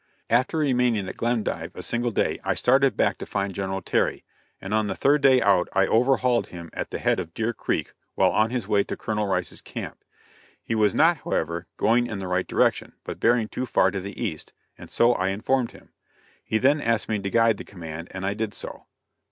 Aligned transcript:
After 0.31 0.57
remaining 0.57 1.07
at 1.07 1.15
Glendive 1.15 1.75
a 1.75 1.83
single 1.83 2.09
day 2.09 2.39
I 2.43 2.55
started 2.55 2.97
back 2.97 3.19
to 3.19 3.25
find 3.27 3.53
General 3.53 3.83
Terry, 3.83 4.25
and 4.59 4.73
on 4.73 4.87
the 4.87 4.95
third 4.95 5.21
day 5.21 5.39
out 5.43 5.69
I 5.73 5.85
overhauled 5.85 6.47
him 6.47 6.71
at 6.73 6.89
the 6.89 6.97
head 6.97 7.19
of 7.19 7.35
Deer 7.35 7.53
Creek 7.53 7.93
while 8.15 8.31
on 8.31 8.49
his 8.49 8.67
way 8.67 8.83
to 8.85 8.97
Colonel 8.97 9.27
Rice's 9.27 9.61
camp. 9.61 10.03
He 10.63 10.73
was 10.73 10.95
not, 10.95 11.17
however, 11.17 11.67
going 11.77 12.07
in 12.07 12.17
the 12.17 12.27
right 12.27 12.47
direction, 12.47 12.93
but 13.03 13.19
bearing 13.19 13.47
too 13.47 13.67
far 13.67 13.91
to 13.91 13.99
the 13.99 14.19
east, 14.19 14.53
and 14.75 14.89
I 14.89 14.91
so 14.91 15.13
informed 15.23 15.69
him. 15.69 15.89
He 16.43 16.57
then 16.57 16.81
asked 16.81 17.07
me 17.07 17.19
to 17.19 17.29
guide 17.29 17.57
the 17.57 17.63
command 17.63 18.07
and 18.09 18.25
I 18.25 18.33
did 18.33 18.55
so. 18.55 18.87